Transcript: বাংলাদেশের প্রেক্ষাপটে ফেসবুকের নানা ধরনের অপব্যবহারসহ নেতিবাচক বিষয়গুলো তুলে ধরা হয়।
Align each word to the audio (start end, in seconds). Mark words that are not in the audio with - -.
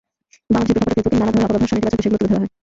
বাংলাদেশের 0.53 0.75
প্রেক্ষাপটে 0.85 1.01
ফেসবুকের 1.09 1.19
নানা 1.21 1.31
ধরনের 1.31 1.45
অপব্যবহারসহ 1.49 1.77
নেতিবাচক 1.77 1.97
বিষয়গুলো 1.99 2.17
তুলে 2.21 2.29
ধরা 2.31 2.39
হয়। 2.41 2.51